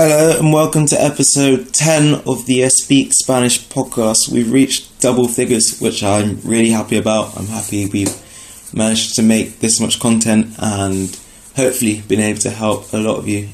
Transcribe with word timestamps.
Hello 0.00 0.38
and 0.38 0.52
welcome 0.52 0.86
to 0.86 1.02
episode 1.02 1.74
10 1.74 2.22
of 2.24 2.46
the 2.46 2.68
Speak 2.68 3.12
Spanish 3.12 3.66
podcast. 3.66 4.28
We've 4.30 4.52
reached 4.52 5.00
double 5.00 5.26
figures, 5.26 5.80
which 5.80 6.04
I'm 6.04 6.40
really 6.42 6.70
happy 6.70 6.96
about. 6.96 7.36
I'm 7.36 7.48
happy 7.48 7.86
we've 7.86 8.72
managed 8.72 9.16
to 9.16 9.22
make 9.22 9.58
this 9.58 9.80
much 9.80 9.98
content 9.98 10.54
and 10.60 11.18
hopefully 11.56 12.02
been 12.02 12.20
able 12.20 12.38
to 12.42 12.50
help 12.50 12.92
a 12.92 12.98
lot 12.98 13.18
of 13.18 13.26
you 13.26 13.48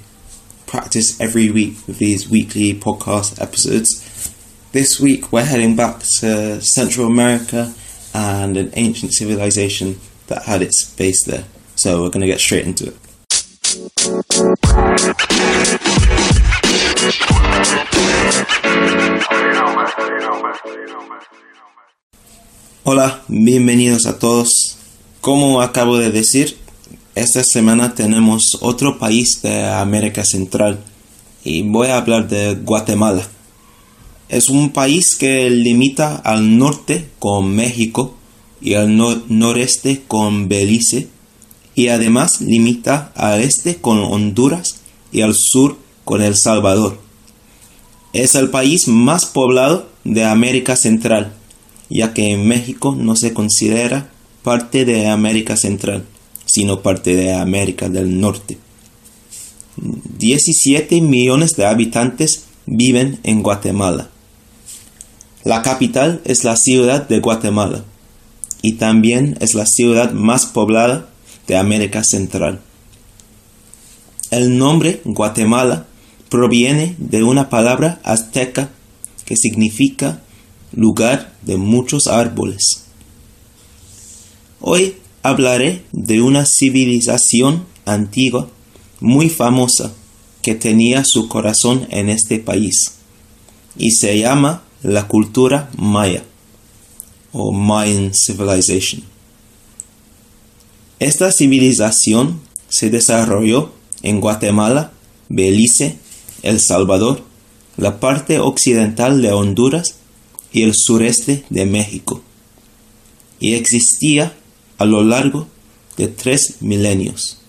practice 0.66 1.18
every 1.18 1.50
week 1.50 1.78
with 1.86 1.96
these 1.96 2.28
weekly 2.28 2.74
podcast 2.74 3.40
episodes. 3.40 4.30
This 4.72 5.00
week 5.00 5.32
we're 5.32 5.46
heading 5.46 5.76
back 5.76 6.00
to 6.20 6.60
Central 6.60 7.06
America 7.06 7.72
and 8.12 8.58
an 8.58 8.70
ancient 8.74 9.14
civilization 9.14 9.98
that 10.26 10.42
had 10.42 10.60
its 10.60 10.94
base 10.94 11.24
there. 11.24 11.44
So 11.74 12.02
we're 12.02 12.10
going 12.10 12.20
to 12.20 12.26
get 12.26 12.40
straight 12.40 12.66
into 12.66 12.88
it. 12.88 12.96
Hola, 22.86 23.22
bienvenidos 23.28 24.04
a 24.04 24.18
todos. 24.18 24.76
Como 25.22 25.62
acabo 25.62 25.96
de 25.96 26.10
decir, 26.10 26.58
esta 27.14 27.42
semana 27.42 27.94
tenemos 27.94 28.58
otro 28.60 28.98
país 28.98 29.40
de 29.40 29.64
América 29.64 30.22
Central 30.22 30.84
y 31.44 31.62
voy 31.62 31.86
a 31.88 31.96
hablar 31.96 32.28
de 32.28 32.56
Guatemala. 32.56 33.26
Es 34.28 34.50
un 34.50 34.68
país 34.68 35.16
que 35.16 35.48
limita 35.48 36.16
al 36.16 36.58
norte 36.58 37.08
con 37.20 37.56
México 37.56 38.16
y 38.60 38.74
al 38.74 38.94
noreste 38.94 40.02
con 40.06 40.50
Belice 40.50 41.08
y 41.74 41.88
además 41.88 42.42
limita 42.42 43.12
al 43.14 43.40
este 43.40 43.76
con 43.76 43.98
Honduras 44.00 44.82
y 45.10 45.22
al 45.22 45.34
sur 45.34 45.78
con 46.04 46.20
El 46.20 46.36
Salvador. 46.36 47.00
Es 48.12 48.34
el 48.34 48.50
país 48.50 48.88
más 48.88 49.24
poblado 49.24 49.88
de 50.04 50.26
América 50.26 50.76
Central, 50.76 51.32
ya 51.94 52.12
que 52.12 52.36
México 52.36 52.96
no 52.98 53.14
se 53.14 53.32
considera 53.32 54.10
parte 54.42 54.84
de 54.84 55.06
América 55.06 55.56
Central, 55.56 56.04
sino 56.44 56.82
parte 56.82 57.14
de 57.14 57.32
América 57.32 57.88
del 57.88 58.20
Norte. 58.20 58.58
17 59.76 61.00
millones 61.00 61.54
de 61.54 61.66
habitantes 61.66 62.46
viven 62.66 63.20
en 63.22 63.44
Guatemala. 63.44 64.10
La 65.44 65.62
capital 65.62 66.20
es 66.24 66.42
la 66.42 66.56
ciudad 66.56 67.06
de 67.06 67.20
Guatemala 67.20 67.84
y 68.60 68.72
también 68.72 69.36
es 69.40 69.54
la 69.54 69.66
ciudad 69.66 70.10
más 70.12 70.46
poblada 70.46 71.08
de 71.46 71.56
América 71.56 72.02
Central. 72.02 72.60
El 74.32 74.58
nombre 74.58 75.00
Guatemala 75.04 75.86
proviene 76.28 76.96
de 76.98 77.22
una 77.22 77.50
palabra 77.50 78.00
azteca 78.02 78.70
que 79.26 79.36
significa 79.36 80.23
lugar 80.74 81.32
de 81.42 81.56
muchos 81.56 82.06
árboles. 82.06 82.84
Hoy 84.60 84.96
hablaré 85.22 85.84
de 85.92 86.20
una 86.20 86.44
civilización 86.46 87.66
antigua 87.84 88.48
muy 89.00 89.28
famosa 89.28 89.92
que 90.42 90.54
tenía 90.54 91.04
su 91.04 91.28
corazón 91.28 91.86
en 91.90 92.08
este 92.08 92.38
país 92.38 92.94
y 93.76 93.92
se 93.92 94.18
llama 94.18 94.62
la 94.82 95.08
cultura 95.08 95.70
maya 95.76 96.24
o 97.32 97.52
Mayan 97.52 98.12
Civilization. 98.14 99.02
Esta 101.00 101.32
civilización 101.32 102.40
se 102.68 102.90
desarrolló 102.90 103.72
en 104.02 104.20
Guatemala, 104.20 104.92
Belice, 105.28 105.98
El 106.42 106.60
Salvador, 106.60 107.22
la 107.76 107.98
parte 107.98 108.38
occidental 108.38 109.20
de 109.20 109.32
Honduras 109.32 109.96
y 110.54 110.62
el 110.62 110.72
sureste 110.74 111.44
de 111.50 111.66
México, 111.66 112.22
y 113.40 113.54
existía 113.54 114.34
a 114.78 114.86
lo 114.86 115.02
largo 115.02 115.48
de 115.98 116.08
tres 116.08 116.58
milenios. 116.60 117.40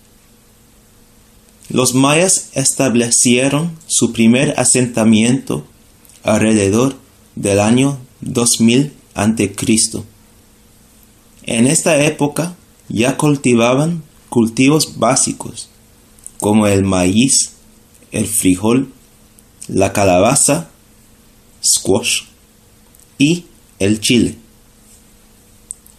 Los 1.69 1.93
mayas 1.93 2.49
establecieron 2.53 3.77
su 3.88 4.11
primer 4.11 4.59
asentamiento 4.59 5.66
alrededor 6.23 6.95
del 7.35 7.59
año 7.59 7.99
2000 8.21 8.91
a.C. 9.13 10.03
En 11.43 11.67
esta 11.67 12.03
época 12.03 12.55
ya 12.89 13.17
cultivaban 13.17 14.03
cultivos 14.29 14.97
básicos 14.97 15.69
como 16.39 16.66
el 16.67 16.83
maíz, 16.83 17.53
el 18.11 18.25
frijol, 18.25 18.91
la 19.67 19.93
calabaza, 19.93 20.69
squash 21.63 22.23
y 23.17 23.45
el 23.79 23.99
chile. 23.99 24.37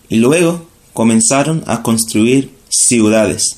Y 0.08 0.16
luego 0.16 0.66
comenzaron 0.92 1.64
a 1.66 1.82
construir 1.82 2.54
ciudades. 2.68 3.56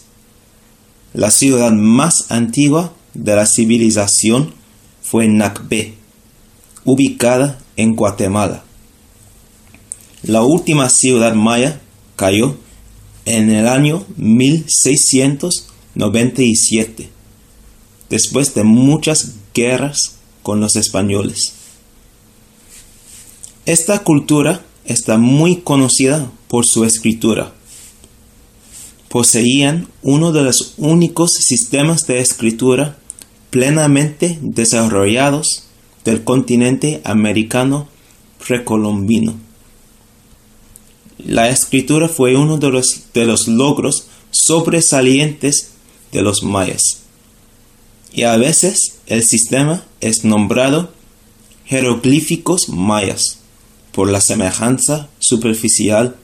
La 1.14 1.30
ciudad 1.30 1.72
más 1.72 2.30
antigua 2.30 2.92
de 3.14 3.34
la 3.36 3.46
civilización 3.46 4.52
fue 5.02 5.28
Nacbe, 5.28 5.94
ubicada 6.84 7.58
en 7.76 7.94
Guatemala. 7.94 8.64
La 10.22 10.42
última 10.42 10.90
ciudad 10.90 11.34
maya 11.34 11.80
cayó 12.16 12.56
en 13.24 13.50
el 13.50 13.68
año 13.68 14.04
1697, 14.16 17.08
después 18.10 18.54
de 18.54 18.64
muchas 18.64 19.34
guerras 19.54 20.16
con 20.42 20.60
los 20.60 20.76
españoles. 20.76 21.54
Esta 23.68 24.02
cultura 24.02 24.64
está 24.86 25.18
muy 25.18 25.56
conocida 25.56 26.32
por 26.48 26.64
su 26.64 26.84
escritura. 26.84 27.52
Poseían 29.10 29.88
uno 30.00 30.32
de 30.32 30.40
los 30.40 30.72
únicos 30.78 31.34
sistemas 31.34 32.06
de 32.06 32.20
escritura 32.20 32.96
plenamente 33.50 34.38
desarrollados 34.40 35.64
del 36.02 36.24
continente 36.24 37.02
americano 37.04 37.88
precolombino. 38.46 39.34
La 41.18 41.50
escritura 41.50 42.08
fue 42.08 42.36
uno 42.36 42.56
de 42.56 42.70
los, 42.70 43.12
de 43.12 43.26
los 43.26 43.48
logros 43.48 44.06
sobresalientes 44.30 45.72
de 46.10 46.22
los 46.22 46.42
mayas. 46.42 47.00
Y 48.14 48.22
a 48.22 48.34
veces 48.38 49.00
el 49.06 49.24
sistema 49.24 49.84
es 50.00 50.24
nombrado 50.24 50.90
jeroglíficos 51.66 52.70
mayas 52.70 53.37
por 53.92 54.10
la 54.10 54.20
semejanza 54.20 55.08
superficial 55.18 56.16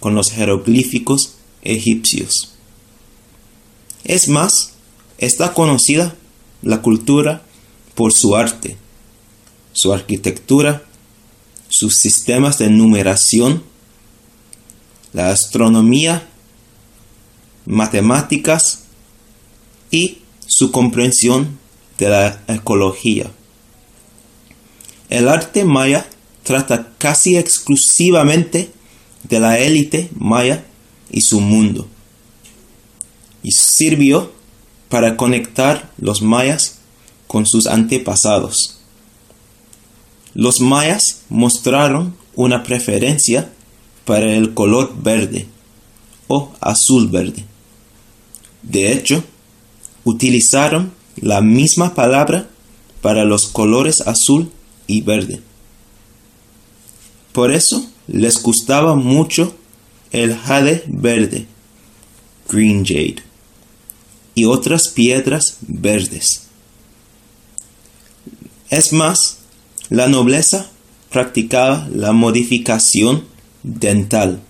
con 0.00 0.14
los 0.14 0.30
jeroglíficos 0.32 1.34
egipcios. 1.62 2.52
Es 4.04 4.28
más, 4.28 4.72
está 5.18 5.52
conocida 5.54 6.16
la 6.62 6.82
cultura 6.82 7.42
por 7.94 8.12
su 8.12 8.34
arte, 8.34 8.76
su 9.72 9.92
arquitectura, 9.92 10.84
sus 11.68 11.96
sistemas 11.96 12.58
de 12.58 12.70
numeración 12.70 13.62
la 15.12 15.30
astronomía, 15.30 16.28
matemáticas 17.66 18.84
y 19.90 20.18
su 20.46 20.70
comprensión 20.70 21.58
de 21.98 22.08
la 22.08 22.42
ecología. 22.48 23.30
El 25.08 25.28
arte 25.28 25.64
maya 25.64 26.06
trata 26.50 26.88
casi 26.98 27.36
exclusivamente 27.36 28.72
de 29.22 29.38
la 29.38 29.60
élite 29.60 30.10
maya 30.18 30.64
y 31.08 31.20
su 31.20 31.40
mundo, 31.40 31.86
y 33.44 33.52
sirvió 33.52 34.32
para 34.88 35.16
conectar 35.16 35.92
los 35.96 36.22
mayas 36.22 36.80
con 37.28 37.46
sus 37.46 37.68
antepasados. 37.68 38.80
Los 40.34 40.60
mayas 40.60 41.22
mostraron 41.28 42.16
una 42.34 42.64
preferencia 42.64 43.52
para 44.04 44.34
el 44.34 44.52
color 44.52 44.92
verde 45.00 45.46
o 46.26 46.52
azul 46.60 47.06
verde. 47.10 47.44
De 48.64 48.92
hecho, 48.92 49.22
utilizaron 50.02 50.92
la 51.14 51.42
misma 51.42 51.94
palabra 51.94 52.50
para 53.02 53.24
los 53.24 53.46
colores 53.46 54.00
azul 54.00 54.50
y 54.88 55.02
verde. 55.02 55.42
Por 57.32 57.52
eso 57.52 57.86
les 58.06 58.42
gustaba 58.42 58.94
mucho 58.94 59.54
el 60.10 60.36
jade 60.36 60.82
verde, 60.86 61.46
green 62.48 62.84
jade, 62.84 63.22
y 64.34 64.44
otras 64.44 64.88
piedras 64.88 65.58
verdes. 65.60 66.48
Es 68.68 68.92
más, 68.92 69.38
la 69.88 70.08
nobleza 70.08 70.70
practicaba 71.10 71.88
la 71.92 72.12
modificación 72.12 73.24
dental 73.62 74.40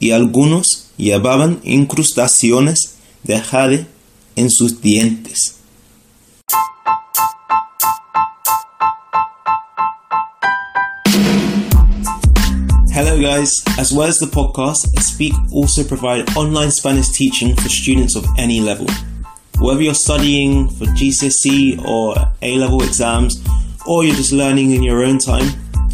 y 0.00 0.10
algunos 0.10 0.88
llevaban 0.96 1.60
incrustaciones 1.62 2.94
de 3.22 3.40
jade 3.40 3.86
en 4.34 4.50
sus 4.50 4.80
dientes. 4.80 5.61
Guys, 13.02 13.62
as 13.78 13.92
well 13.92 14.08
as 14.08 14.18
the 14.18 14.26
podcast, 14.26 14.86
Speak 15.00 15.32
also 15.52 15.82
provide 15.82 16.36
online 16.36 16.70
Spanish 16.70 17.08
teaching 17.08 17.54
for 17.56 17.68
students 17.68 18.16
of 18.16 18.24
any 18.38 18.60
level. 18.60 18.86
Whether 19.58 19.82
you're 19.82 19.94
studying 19.94 20.68
for 20.68 20.84
GCSE 20.84 21.84
or 21.84 22.14
A 22.42 22.56
level 22.56 22.82
exams, 22.82 23.42
or 23.86 24.04
you're 24.04 24.14
just 24.14 24.32
learning 24.32 24.70
in 24.70 24.82
your 24.82 25.04
own 25.04 25.18
time, 25.18 25.46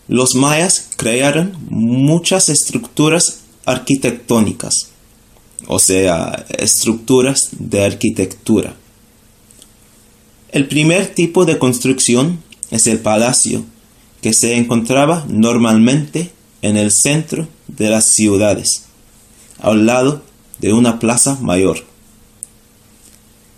Los 0.07 0.33
mayas 0.33 0.95
crearon 0.97 1.55
muchas 1.69 2.49
estructuras 2.49 3.44
arquitectónicas, 3.65 4.91
o 5.67 5.79
sea, 5.79 6.45
estructuras 6.57 7.49
de 7.51 7.83
arquitectura. 7.83 8.75
El 10.51 10.67
primer 10.67 11.07
tipo 11.07 11.45
de 11.45 11.57
construcción 11.57 12.41
es 12.71 12.87
el 12.87 12.99
palacio, 12.99 13.65
que 14.21 14.33
se 14.33 14.55
encontraba 14.55 15.25
normalmente 15.27 16.31
en 16.61 16.77
el 16.77 16.91
centro 16.91 17.47
de 17.67 17.89
las 17.89 18.11
ciudades, 18.11 18.85
al 19.59 19.85
lado 19.85 20.23
de 20.59 20.73
una 20.73 20.99
plaza 20.99 21.37
mayor. 21.41 21.83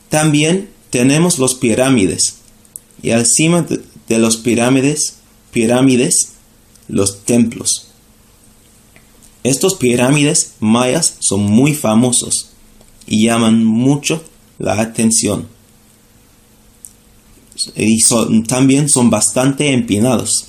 También 0.10 0.70
tenemos 0.90 1.38
los 1.38 1.56
pirámides, 1.56 2.38
y 3.02 3.12
encima 3.12 3.62
de, 3.62 3.82
de 4.08 4.20
los 4.20 4.38
pirámides, 4.38 5.18
pirámides, 5.52 6.34
los 6.88 7.24
templos. 7.26 7.87
Estos 9.48 9.76
pirámides 9.76 10.56
mayas 10.60 11.16
son 11.20 11.40
muy 11.40 11.74
famosos 11.74 12.50
y 13.06 13.28
llaman 13.28 13.64
mucho 13.64 14.22
la 14.60 14.82
atención. 14.82 15.48
Y 17.74 18.02
son, 18.02 18.44
también 18.44 18.90
son 18.90 19.10
bastante 19.10 19.72
empinados. 19.72 20.48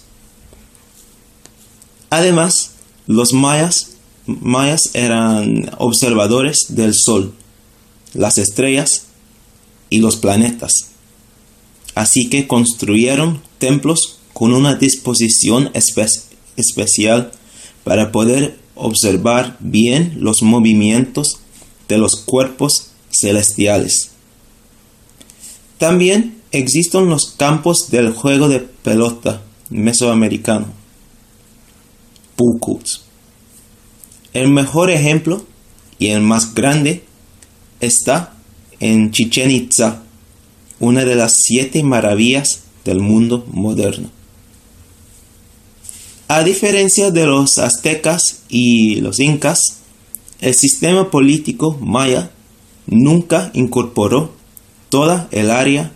Además, 2.10 2.72
los 3.06 3.32
mayas, 3.32 3.92
mayas 4.26 4.90
eran 4.94 5.70
observadores 5.78 6.66
del 6.70 6.92
sol, 6.92 7.34
las 8.14 8.36
estrellas 8.36 9.04
y 9.90 9.98
los 10.00 10.16
planetas. 10.16 10.88
Así 11.94 12.28
que 12.28 12.48
construyeron 12.48 13.42
templos 13.58 14.18
con 14.32 14.52
una 14.54 14.74
disposición 14.74 15.70
espe 15.74 16.04
especial 16.56 17.30
para 17.84 18.10
poder 18.10 18.58
observar 18.78 19.56
bien 19.60 20.14
los 20.18 20.42
movimientos 20.42 21.40
de 21.88 21.98
los 21.98 22.16
cuerpos 22.16 22.92
celestiales. 23.10 24.10
También 25.78 26.38
existen 26.50 27.08
los 27.08 27.32
campos 27.32 27.90
del 27.90 28.12
juego 28.12 28.48
de 28.48 28.60
pelota 28.60 29.42
mesoamericano, 29.70 30.66
Pukuts. 32.36 33.02
El 34.32 34.48
mejor 34.48 34.90
ejemplo 34.90 35.44
y 35.98 36.08
el 36.08 36.20
más 36.20 36.54
grande 36.54 37.04
está 37.80 38.34
en 38.80 39.10
Chichen 39.10 39.50
Itza, 39.50 40.02
una 40.80 41.04
de 41.04 41.16
las 41.16 41.36
siete 41.40 41.82
maravillas 41.82 42.62
del 42.84 43.00
mundo 43.00 43.44
moderno. 43.50 44.10
A 46.30 46.44
diferencia 46.44 47.10
de 47.10 47.24
los 47.24 47.56
aztecas 47.56 48.42
y 48.50 49.00
los 49.00 49.18
incas, 49.18 49.78
el 50.42 50.54
sistema 50.54 51.10
político 51.10 51.78
maya 51.80 52.32
nunca 52.86 53.50
incorporó 53.54 54.32
toda 54.90 55.28
el 55.30 55.50
área 55.50 55.92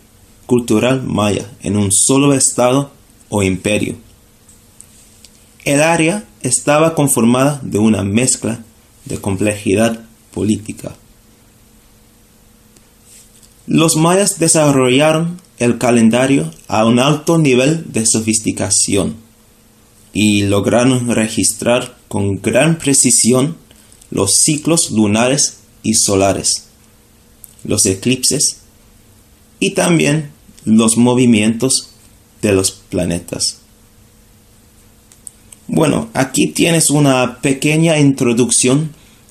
cultural 0.46 1.02
maya 1.02 1.52
en 1.62 1.76
un 1.76 1.92
solo 1.92 2.32
estado 2.32 2.92
o 3.28 3.42
imperio. 3.42 3.96
El 5.66 5.82
área 5.82 6.24
estaba 6.40 6.94
conformada 6.94 7.60
de 7.62 7.78
una 7.78 8.02
mezcla 8.02 8.64
de 9.04 9.18
complejidad 9.18 10.00
política. 10.32 10.94
Los 13.66 13.96
mayas 13.96 14.38
desarrollaron 14.38 15.42
el 15.58 15.76
calendario 15.76 16.50
a 16.68 16.86
un 16.86 17.00
alto 17.00 17.36
nivel 17.36 17.92
de 17.92 18.06
sofisticación 18.06 19.16
y 20.12 20.42
lograron 20.42 21.08
registrar 21.14 21.96
con 22.08 22.40
gran 22.40 22.78
precisión 22.78 23.56
los 24.10 24.38
ciclos 24.42 24.90
lunares 24.90 25.58
y 25.82 25.94
solares, 25.94 26.68
los 27.64 27.86
eclipses 27.86 28.58
y 29.58 29.70
también 29.70 30.30
los 30.64 30.96
movimientos 30.96 31.90
de 32.42 32.52
los 32.52 32.70
planetas. 32.70 33.58
Bueno, 35.68 36.10
aquí 36.12 36.48
tienes 36.48 36.90
una 36.90 37.38
pequeña 37.40 37.98
introducción 37.98 38.90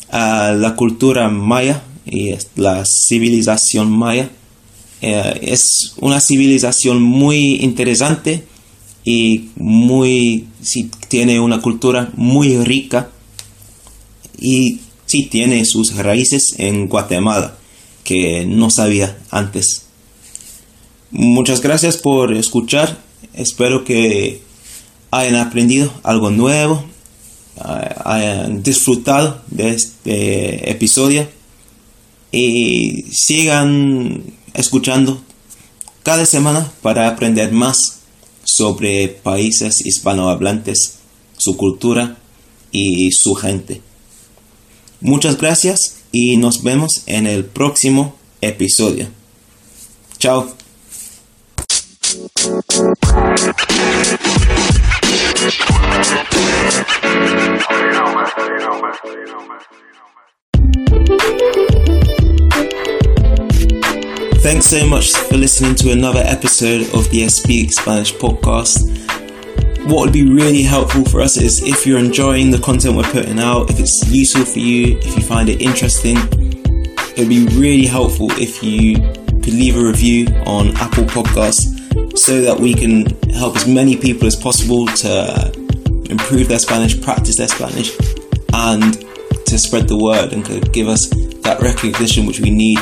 a 0.10 0.54
la 0.54 0.76
cultura 0.76 1.30
maya 1.30 1.84
y 2.06 2.34
la 2.56 2.84
civilización 2.86 3.92
maya. 3.92 4.32
Eh, 5.02 5.40
es 5.42 5.94
una 5.98 6.20
civilización 6.20 7.02
muy 7.02 7.56
interesante 7.56 8.46
y 9.04 9.50
muy, 9.56 10.48
sí, 10.62 10.90
tiene 11.08 11.40
una 11.40 11.62
cultura 11.62 12.10
muy 12.16 12.58
rica 12.58 13.10
y 14.38 14.80
sí 15.06 15.24
tiene 15.24 15.66
sus 15.66 15.96
raíces 15.96 16.56
en 16.58 16.88
Guatemala, 16.88 17.56
que 18.04 18.46
no 18.46 18.70
sabía 18.70 19.18
antes. 19.30 19.84
Muchas 21.12 21.62
gracias 21.62 21.98
por 21.98 22.34
escuchar, 22.34 22.98
espero 23.34 23.84
que 23.84 24.42
hayan 25.12 25.36
aprendido 25.36 25.94
algo 26.04 26.32
nuevo, 26.32 26.84
hayan 28.06 28.64
disfrutado 28.64 29.42
de 29.48 29.72
este 29.72 30.72
episodio 30.72 31.28
y 32.32 33.04
sigan 33.12 34.24
escuchando 34.54 35.22
cada 36.04 36.26
semana 36.26 36.72
para 36.82 37.08
aprender 37.08 37.52
más 37.52 38.01
sobre 38.56 39.08
países 39.08 39.86
hispanohablantes, 39.86 41.00
su 41.38 41.58
cultura 41.58 42.18
y 42.72 43.12
su 43.12 43.36
gente. 43.36 43.82
Muchas 45.00 45.38
gracias 45.38 45.98
y 46.12 46.38
nos 46.38 46.64
vemos 46.64 47.04
en 47.06 47.28
el 47.28 47.46
próximo 47.46 48.16
episodio. 48.42 49.08
Chao. 50.20 50.54
Thanks 64.42 64.66
so 64.66 64.88
much 64.88 65.12
for 65.12 65.38
listening 65.38 65.76
to 65.76 65.92
another 65.92 66.24
episode 66.26 66.96
of 66.96 67.08
the 67.12 67.30
Speak 67.30 67.72
Spanish 67.72 68.12
podcast. 68.12 68.90
What 69.88 70.06
would 70.06 70.14
be 70.14 70.34
really 70.34 70.64
helpful 70.64 71.06
for 71.06 71.22
us 71.22 71.38
is 71.38 71.62
if 71.62 71.86
you're 71.86 72.00
enjoying 72.00 72.50
the 72.50 72.58
content 72.58 72.98
we're 72.98 73.04
putting 73.04 73.40
out, 73.40 73.70
if 73.70 73.80
it's 73.80 74.04
useful 74.10 74.44
for 74.44 74.58
you, 74.58 74.98
if 74.98 75.16
you 75.16 75.22
find 75.22 75.48
it 75.48 75.62
interesting, 75.62 76.18
it 76.18 77.20
would 77.20 77.30
be 77.30 77.46
really 77.50 77.86
helpful 77.86 78.32
if 78.32 78.64
you 78.64 78.96
could 78.96 79.54
leave 79.54 79.78
a 79.78 79.80
review 79.80 80.26
on 80.48 80.76
Apple 80.78 81.04
Podcasts 81.04 82.18
so 82.18 82.42
that 82.42 82.60
we 82.60 82.74
can 82.74 83.06
help 83.34 83.56
as 83.56 83.68
many 83.68 83.96
people 83.96 84.26
as 84.26 84.36
possible 84.36 84.88
to 84.88 85.52
improve 86.10 86.48
their 86.48 86.58
Spanish, 86.58 87.00
practice 87.00 87.38
their 87.38 87.48
Spanish, 87.48 87.96
and 88.54 89.06
to 89.46 89.60
spread 89.60 89.88
the 89.88 89.98
word 89.98 90.34
and 90.34 90.44
could 90.44 90.74
give 90.74 90.88
us 90.88 91.10
that 91.42 91.60
recognition 91.62 92.26
which 92.26 92.40
we 92.40 92.50
need 92.50 92.80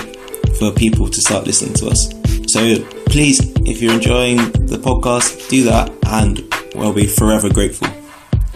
for 0.60 0.72
people 0.72 1.08
to 1.08 1.22
start 1.22 1.48
listening 1.48 1.74
to 1.76 1.88
us. 1.88 2.14
So 2.52 2.84
please, 3.06 3.40
if 3.66 3.82
you're 3.82 3.94
enjoying 3.94 4.38
the 4.68 4.78
podcast, 4.78 5.50
do 5.50 5.64
that 5.64 5.90
and 6.08 6.44
we'll 6.76 6.94
be 6.94 7.08
forever 7.08 7.50
grateful. 7.50 7.88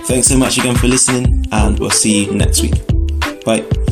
Thanks 0.05 0.27
so 0.27 0.37
much 0.37 0.57
again 0.57 0.75
for 0.75 0.87
listening 0.87 1.45
and 1.51 1.79
we'll 1.79 1.89
see 1.89 2.25
you 2.25 2.33
next 2.33 2.61
week. 2.61 2.75
Bye. 3.45 3.82